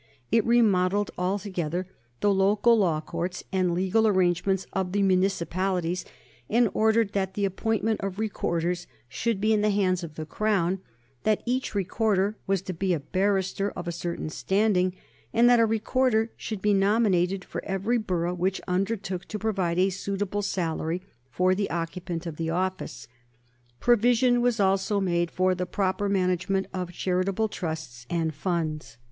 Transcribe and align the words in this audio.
It 0.31 0.43
remodelled 0.47 1.11
altogether 1.15 1.85
the 2.21 2.33
local 2.33 2.75
law 2.75 3.01
courts 3.01 3.43
and 3.51 3.71
legal 3.75 4.07
arrangements 4.07 4.65
of 4.73 4.93
the 4.93 5.03
municipalities, 5.03 6.05
and 6.49 6.71
ordered 6.73 7.11
that 7.13 7.35
the 7.35 7.45
appointment 7.45 8.01
of 8.01 8.17
Recorders 8.17 8.87
should 9.07 9.39
be 9.39 9.53
in 9.53 9.61
the 9.61 9.69
hands 9.69 10.03
of 10.03 10.15
the 10.15 10.25
Crown, 10.25 10.79
that 11.21 11.43
each 11.45 11.75
Recorder 11.75 12.35
was 12.47 12.63
to 12.63 12.73
be 12.73 12.93
a 12.95 12.99
barrister 12.99 13.69
of 13.75 13.87
a 13.87 13.91
certain 13.91 14.31
standing, 14.31 14.95
and 15.33 15.47
that 15.47 15.59
a 15.59 15.67
Recorder 15.67 16.31
should 16.35 16.63
be 16.63 16.73
nominated 16.73 17.45
for 17.45 17.63
every 17.63 17.99
borough 17.99 18.33
which 18.33 18.59
undertook 18.67 19.25
to 19.25 19.37
provide 19.37 19.77
a 19.77 19.91
suitable 19.91 20.41
salary 20.41 21.03
for 21.29 21.53
the 21.53 21.69
occupant 21.69 22.25
of 22.25 22.37
the 22.37 22.49
office. 22.49 23.07
Provision 23.79 24.41
was 24.41 24.59
also 24.59 24.99
made 24.99 25.29
for 25.29 25.53
the 25.53 25.67
proper 25.67 26.09
management 26.09 26.65
of 26.73 26.91
charitable 26.91 27.49
trusts 27.49 28.07
and 28.09 28.33
funds. 28.33 28.97